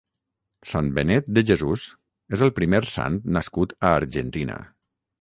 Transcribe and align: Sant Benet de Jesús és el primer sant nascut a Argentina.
Sant 0.71 0.89
Benet 0.95 1.29
de 1.35 1.43
Jesús 1.51 1.85
és 2.39 2.45
el 2.49 2.55
primer 2.63 2.83
sant 2.97 3.23
nascut 3.39 3.81
a 3.87 3.97
Argentina. 4.03 4.63